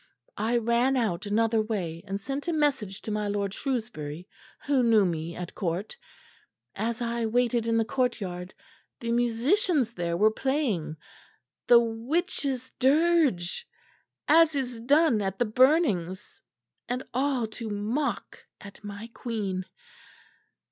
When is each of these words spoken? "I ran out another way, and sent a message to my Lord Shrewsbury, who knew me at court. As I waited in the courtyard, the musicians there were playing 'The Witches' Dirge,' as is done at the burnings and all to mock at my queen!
"I 0.39 0.57
ran 0.57 0.97
out 0.97 1.27
another 1.27 1.61
way, 1.61 2.03
and 2.07 2.19
sent 2.19 2.47
a 2.47 2.53
message 2.53 3.03
to 3.03 3.11
my 3.11 3.27
Lord 3.27 3.53
Shrewsbury, 3.53 4.27
who 4.65 4.81
knew 4.81 5.05
me 5.05 5.35
at 5.35 5.53
court. 5.53 5.95
As 6.73 7.03
I 7.03 7.27
waited 7.27 7.67
in 7.67 7.77
the 7.77 7.85
courtyard, 7.85 8.51
the 8.99 9.11
musicians 9.11 9.93
there 9.93 10.17
were 10.17 10.31
playing 10.31 10.97
'The 11.67 11.79
Witches' 11.79 12.71
Dirge,' 12.79 13.67
as 14.27 14.55
is 14.55 14.79
done 14.79 15.21
at 15.21 15.37
the 15.37 15.45
burnings 15.45 16.41
and 16.89 17.03
all 17.13 17.45
to 17.49 17.69
mock 17.69 18.43
at 18.59 18.83
my 18.83 19.07
queen! 19.13 19.65